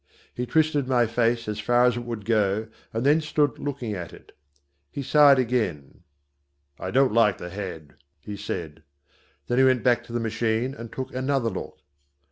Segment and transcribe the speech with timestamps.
[0.33, 4.11] He twisted my face as far as it would go and then stood looking at
[4.13, 4.35] it.
[4.89, 6.01] He sighed again.
[6.79, 8.81] "I don't like the head," he said.
[9.45, 11.77] Then he went back to the machine and took another look.